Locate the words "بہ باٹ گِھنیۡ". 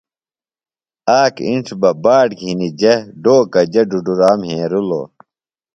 1.81-2.75